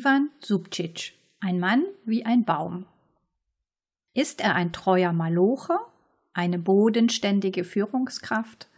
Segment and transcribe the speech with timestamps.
[0.00, 2.86] Ivan Subcic, ein Mann wie ein Baum.
[4.14, 5.78] Ist er ein treuer Maloche,
[6.32, 8.70] eine bodenständige Führungskraft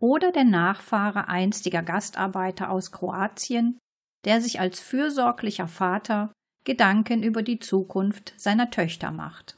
[0.00, 3.78] oder der Nachfahre einstiger Gastarbeiter aus Kroatien,
[4.26, 6.30] der sich als fürsorglicher Vater
[6.64, 9.56] Gedanken über die Zukunft seiner Töchter macht?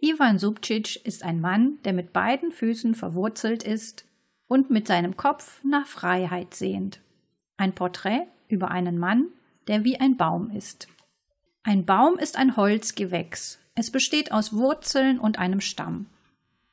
[0.00, 4.06] Ivan Subcic ist ein Mann, der mit beiden Füßen verwurzelt ist
[4.46, 7.00] und mit seinem Kopf nach Freiheit sehnt.
[7.56, 9.32] Ein Porträt über einen Mann,
[9.68, 10.88] der wie ein Baum ist.
[11.62, 13.58] Ein Baum ist ein Holzgewächs.
[13.74, 16.06] Es besteht aus Wurzeln und einem Stamm.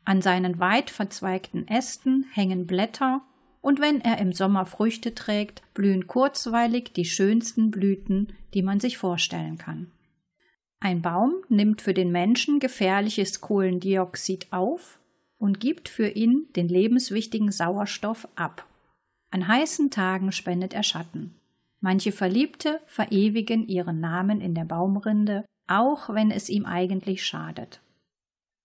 [0.06, 3.22] An seinen weit verzweigten Ästen hängen Blätter,
[3.62, 8.98] und wenn er im Sommer Früchte trägt, blühen kurzweilig die schönsten Blüten, die man sich
[8.98, 9.90] vorstellen kann.
[10.82, 15.00] Ein Baum nimmt für den Menschen gefährliches Kohlendioxid auf
[15.38, 18.68] und gibt für ihn den lebenswichtigen Sauerstoff ab.
[19.32, 21.36] An heißen Tagen spendet er Schatten.
[21.84, 27.82] Manche Verliebte verewigen ihren Namen in der Baumrinde, auch wenn es ihm eigentlich schadet.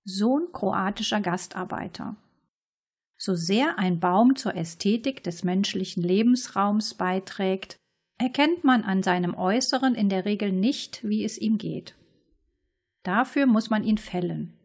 [0.05, 2.14] Sohn kroatischer Gastarbeiter.
[3.16, 7.77] So sehr ein Baum zur Ästhetik des menschlichen Lebensraums beiträgt,
[8.19, 11.97] erkennt man an seinem Äußeren in der Regel nicht, wie es ihm geht.
[13.03, 14.56] Dafür muss man ihn fällen.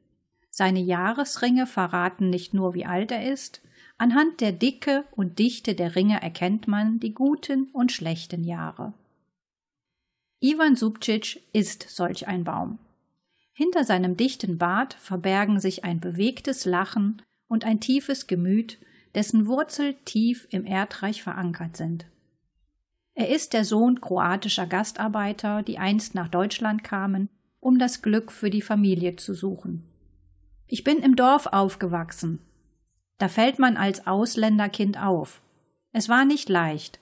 [0.52, 3.64] Seine Jahresringe verraten nicht nur, wie alt er ist,
[4.04, 8.92] Anhand der Dicke und Dichte der Ringe erkennt man die guten und schlechten Jahre.
[10.42, 12.80] Ivan Subcic ist solch ein Baum.
[13.54, 18.78] Hinter seinem dichten Bart verbergen sich ein bewegtes Lachen und ein tiefes Gemüt,
[19.16, 22.06] dessen Wurzel tief im Erdreich verankert sind.
[23.14, 27.30] Er ist der Sohn kroatischer Gastarbeiter, die einst nach Deutschland kamen,
[27.62, 29.86] um das Glück für die Familie zu suchen.
[30.67, 32.42] Ich bin im Dorf aufgewachsen,
[33.17, 35.42] da fällt man als Ausländerkind auf.
[35.92, 36.99] Es war nicht leicht.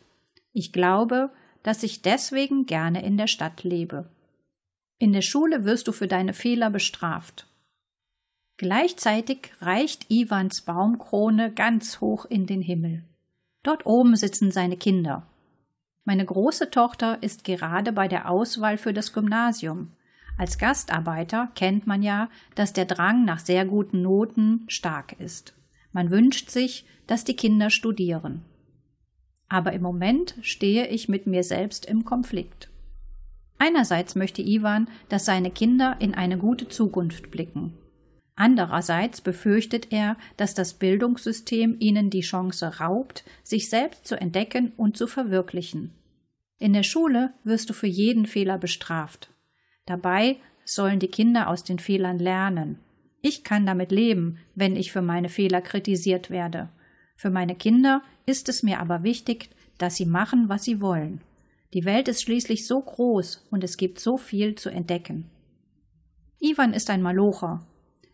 [0.53, 1.31] Ich glaube,
[1.63, 4.09] dass ich deswegen gerne in der Stadt lebe.
[4.97, 7.47] In der Schule wirst du für deine Fehler bestraft.
[8.58, 13.03] Gleichzeitig reicht Iwans Baumkrone ganz hoch in den Himmel.
[13.63, 15.25] Dort oben sitzen seine Kinder.
[16.03, 19.91] Meine große Tochter ist gerade bei der Auswahl für das Gymnasium.
[20.38, 25.53] Als Gastarbeiter kennt man ja, dass der Drang nach sehr guten Noten stark ist.
[25.91, 28.44] Man wünscht sich, dass die Kinder studieren.
[29.50, 32.69] Aber im Moment stehe ich mit mir selbst im Konflikt.
[33.57, 37.74] Einerseits möchte Ivan, dass seine Kinder in eine gute Zukunft blicken.
[38.35, 44.97] Andererseits befürchtet er, dass das Bildungssystem ihnen die Chance raubt, sich selbst zu entdecken und
[44.97, 45.91] zu verwirklichen.
[46.57, 49.30] In der Schule wirst du für jeden Fehler bestraft.
[49.85, 52.80] Dabei sollen die Kinder aus den Fehlern lernen
[53.22, 56.70] ich kann damit leben, wenn ich für meine Fehler kritisiert werde.
[57.16, 61.22] Für meine Kinder ist es mir aber wichtig, dass sie machen, was sie wollen.
[61.74, 65.30] Die Welt ist schließlich so groß und es gibt so viel zu entdecken.
[66.40, 67.66] Ivan ist ein Malocher.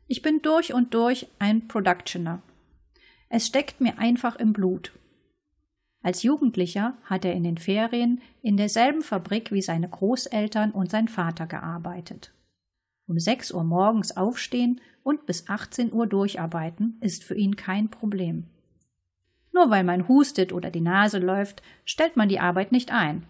[0.08, 2.42] Ich bin durch und durch ein Productioner.
[3.30, 4.94] Es steckt mir einfach im Blut.
[6.02, 11.08] Als Jugendlicher hat er in den Ferien in derselben Fabrik wie seine Großeltern und sein
[11.08, 12.32] Vater gearbeitet.
[13.08, 18.46] Um sechs Uhr morgens aufstehen und bis 18 Uhr durcharbeiten ist für ihn kein Problem.
[19.54, 23.24] Nur weil man hustet oder die Nase läuft, stellt man die Arbeit nicht ein.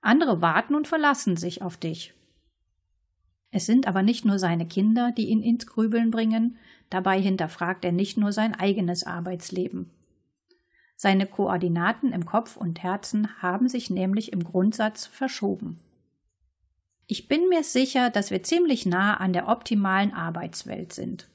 [0.00, 2.14] Andere warten und verlassen sich auf dich.
[3.50, 6.56] Es sind aber nicht nur seine Kinder, die ihn ins Grübeln bringen,
[6.88, 9.90] dabei hinterfragt er nicht nur sein eigenes Arbeitsleben.
[10.96, 15.80] Seine Koordinaten im Kopf und Herzen haben sich nämlich im Grundsatz verschoben.
[17.06, 21.28] Ich bin mir sicher, dass wir ziemlich nah an der optimalen Arbeitswelt sind.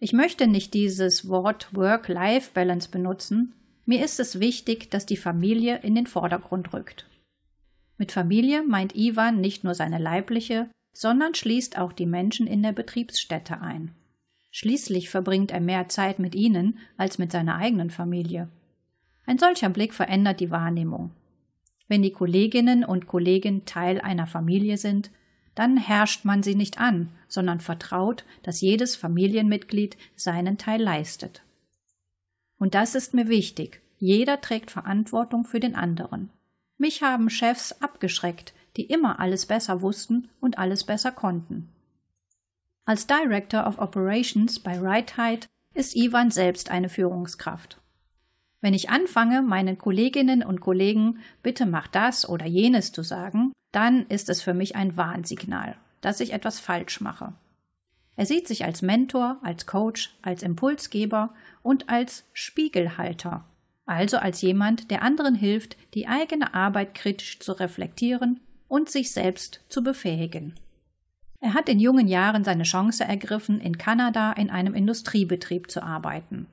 [0.00, 3.54] Ich möchte nicht dieses Wort Work-Life-Balance benutzen.
[3.84, 7.06] Mir ist es wichtig, dass die Familie in den Vordergrund rückt.
[7.98, 12.72] Mit Familie meint Ivan nicht nur seine leibliche, sondern schließt auch die Menschen in der
[12.72, 13.92] Betriebsstätte ein.
[14.50, 18.48] Schließlich verbringt er mehr Zeit mit ihnen als mit seiner eigenen Familie.
[19.24, 21.12] Ein solcher Blick verändert die Wahrnehmung.
[21.92, 25.10] Wenn die Kolleginnen und Kollegen Teil einer Familie sind,
[25.54, 31.42] dann herrscht man sie nicht an, sondern vertraut, dass jedes Familienmitglied seinen Teil leistet.
[32.56, 33.82] Und das ist mir wichtig.
[33.98, 36.30] Jeder trägt Verantwortung für den anderen.
[36.78, 41.68] Mich haben Chefs abgeschreckt, die immer alles besser wussten und alles besser konnten.
[42.86, 47.81] Als Director of Operations bei Rightheit ist Ivan selbst eine Führungskraft.
[48.62, 54.06] Wenn ich anfange, meinen Kolleginnen und Kollegen bitte mach das oder jenes zu sagen, dann
[54.06, 57.32] ist es für mich ein Warnsignal, dass ich etwas falsch mache.
[58.14, 63.44] Er sieht sich als Mentor, als Coach, als Impulsgeber und als Spiegelhalter,
[63.84, 68.38] also als jemand, der anderen hilft, die eigene Arbeit kritisch zu reflektieren
[68.68, 70.54] und sich selbst zu befähigen.
[71.40, 76.46] Er hat in jungen Jahren seine Chance ergriffen, in Kanada in einem Industriebetrieb zu arbeiten.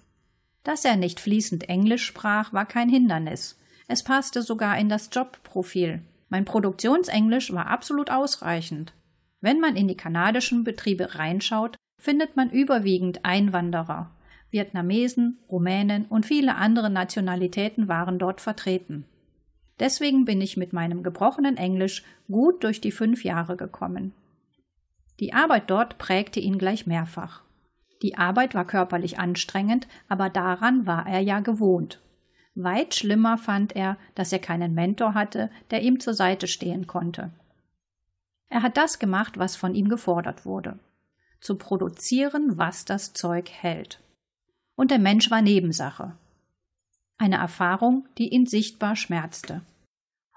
[0.70, 3.58] Dass er nicht fließend Englisch sprach, war kein Hindernis.
[3.88, 6.04] Es passte sogar in das Jobprofil.
[6.30, 8.94] Mein Produktionsenglisch war absolut ausreichend.
[9.42, 14.12] Wenn man in die kanadischen Betriebe reinschaut, findet man überwiegend Einwanderer.
[14.52, 19.06] Vietnamesen, Rumänen und viele andere Nationalitäten waren dort vertreten.
[19.80, 24.14] Deswegen bin ich mit meinem gebrochenen Englisch gut durch die fünf Jahre gekommen.
[25.20, 27.42] Die Arbeit dort prägte ihn gleich mehrfach.
[28.02, 32.02] Die Arbeit war körperlich anstrengend, aber daran war er ja gewohnt.
[32.56, 37.32] Weit schlimmer fand er, dass er keinen Mentor hatte, der ihm zur Seite stehen konnte.
[38.50, 40.80] Er hat das gemacht, was von ihm gefordert wurde.
[41.40, 44.02] Zu produzieren, was das Zeug hält.
[44.76, 46.18] Und der Mensch war Nebensache.
[47.18, 49.62] Eine Erfahrung, die ihn sichtbar schmerzte.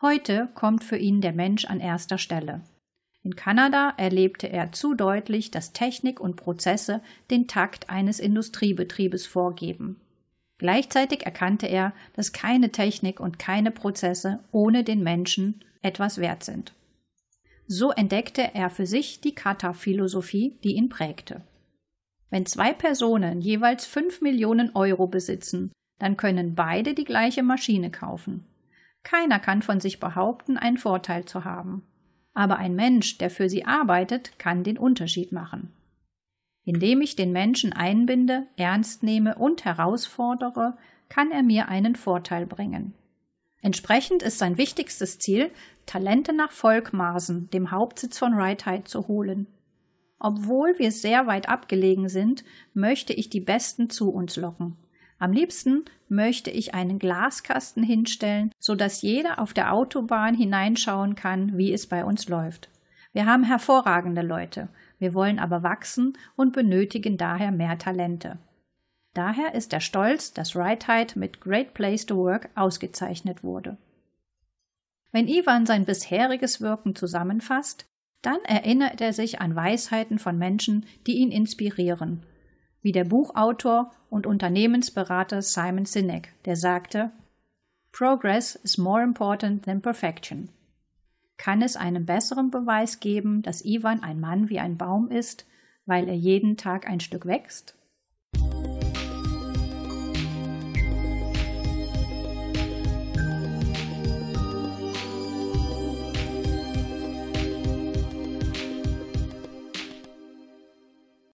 [0.01, 2.61] Heute kommt für ihn der Mensch an erster Stelle.
[3.25, 10.01] In Kanada erlebte er zu deutlich, dass Technik und Prozesse den Takt eines Industriebetriebes vorgeben.
[10.59, 16.73] Gleichzeitig erkannte er, dass keine Technik und keine Prozesse ohne den Menschen etwas wert sind.
[17.67, 21.43] So entdeckte er für sich die Kata-Philosophie, die ihn prägte.
[22.31, 28.47] Wenn zwei Personen jeweils fünf Millionen Euro besitzen, dann können beide die gleiche Maschine kaufen.
[29.05, 31.87] Keiner kann von sich behaupten, einen Vorteil zu haben.
[32.35, 35.73] Aber ein Mensch, der für sie arbeitet, kann den Unterschied machen.
[36.65, 40.77] Indem ich den Menschen einbinde, ernst nehme und herausfordere,
[41.09, 42.95] kann er mir einen Vorteil bringen.
[43.61, 45.51] Entsprechend ist sein wichtigstes Ziel,
[45.87, 49.47] Talente nach Volkmarsen, dem Hauptsitz von Rightheit, zu holen.
[50.19, 52.45] Obwohl wir sehr weit abgelegen sind,
[52.75, 54.77] möchte ich die Besten zu uns locken.
[55.23, 61.57] Am liebsten möchte ich einen Glaskasten hinstellen, so dass jeder auf der Autobahn hineinschauen kann,
[61.57, 62.69] wie es bei uns läuft.
[63.13, 68.39] Wir haben hervorragende Leute, wir wollen aber wachsen und benötigen daher mehr Talente.
[69.15, 73.77] Daher ist der Stolz, dass Rightheit mit Great Place to Work ausgezeichnet wurde.
[75.13, 77.87] Wenn Ivan sein bisheriges Wirken zusammenfasst,
[78.23, 82.25] dann erinnert er sich an Weisheiten von Menschen, die ihn inspirieren
[82.83, 87.13] wie der Buchautor und Unternehmensberater Simon Sinek, der sagte,
[87.93, 90.49] Progress is more important than perfection.
[91.37, 95.47] Kann es einen besseren Beweis geben, dass Ivan ein Mann wie ein Baum ist,
[95.87, 97.75] weil er jeden Tag ein Stück wächst?